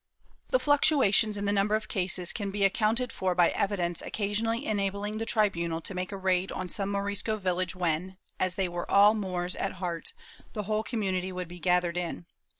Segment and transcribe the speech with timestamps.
[0.47, 4.65] ^ The fluctuations in the number of cases can be accounted for by evidence occasionally
[4.65, 8.89] enabling the tribunal to make a raid on some Morisco village when, as they were
[8.89, 10.13] all Moors at heart,
[10.53, 12.25] the whole community would be gathered in.